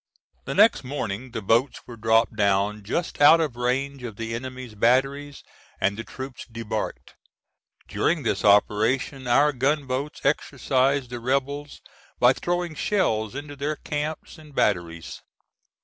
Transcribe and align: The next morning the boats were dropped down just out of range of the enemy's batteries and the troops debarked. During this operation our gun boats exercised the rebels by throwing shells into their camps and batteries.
The 0.45 0.55
next 0.55 0.83
morning 0.83 1.29
the 1.29 1.43
boats 1.43 1.85
were 1.85 1.95
dropped 1.95 2.35
down 2.35 2.81
just 2.83 3.21
out 3.21 3.39
of 3.39 3.55
range 3.55 4.01
of 4.01 4.15
the 4.15 4.33
enemy's 4.33 4.73
batteries 4.73 5.43
and 5.79 5.95
the 5.95 6.03
troops 6.03 6.43
debarked. 6.51 7.13
During 7.87 8.23
this 8.23 8.43
operation 8.43 9.27
our 9.27 9.53
gun 9.53 9.85
boats 9.85 10.21
exercised 10.25 11.11
the 11.11 11.19
rebels 11.19 11.81
by 12.19 12.33
throwing 12.33 12.73
shells 12.73 13.35
into 13.35 13.55
their 13.55 13.75
camps 13.75 14.39
and 14.39 14.55
batteries. 14.55 15.21